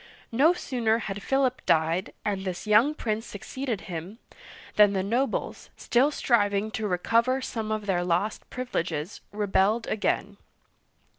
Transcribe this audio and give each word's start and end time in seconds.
No 0.31 0.51
sooner 0.53 0.97
had 0.97 1.21
Philip 1.21 1.61
died, 1.67 2.11
and 2.25 2.43
this 2.43 2.65
young 2.65 2.95
prince 2.95 3.23
succeeded 3.23 3.81
him, 3.81 4.17
than 4.75 4.93
the 4.93 5.03
nobles— 5.03 5.69
still 5.77 6.09
striving 6.09 6.71
to 6.71 6.87
recover 6.87 7.39
some 7.39 7.71
of 7.71 7.85
their 7.85 8.03
lost 8.03 8.49
privi 8.49 8.73
leges— 8.73 9.21
rebelled 9.31 9.85
again. 9.85 10.37